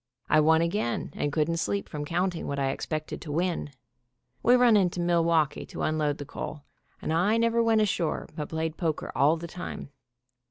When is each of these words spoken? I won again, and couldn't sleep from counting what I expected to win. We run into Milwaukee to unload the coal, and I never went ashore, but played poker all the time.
I 0.31 0.39
won 0.39 0.63
again, 0.63 1.11
and 1.15 1.31
couldn't 1.31 1.57
sleep 1.57 1.87
from 1.87 2.05
counting 2.05 2.47
what 2.47 2.57
I 2.57 2.71
expected 2.71 3.21
to 3.21 3.31
win. 3.31 3.69
We 4.41 4.55
run 4.55 4.75
into 4.75 4.99
Milwaukee 4.99 5.63
to 5.67 5.83
unload 5.83 6.17
the 6.17 6.25
coal, 6.25 6.63
and 7.03 7.13
I 7.13 7.37
never 7.37 7.61
went 7.61 7.81
ashore, 7.81 8.27
but 8.35 8.49
played 8.49 8.77
poker 8.77 9.11
all 9.13 9.37
the 9.37 9.45
time. 9.45 9.91